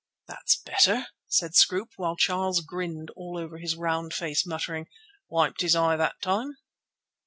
"That's 0.25 0.55
better!" 0.59 1.05
said 1.27 1.53
Scroope, 1.53 1.91
while 1.95 2.15
Charles 2.15 2.61
grinned 2.61 3.11
all 3.11 3.37
over 3.37 3.59
his 3.59 3.75
round 3.75 4.15
face, 4.15 4.47
muttering: 4.47 4.87
"Wiped 5.29 5.61
his 5.61 5.75
eye 5.75 5.95
that 5.95 6.19
time." 6.23 6.55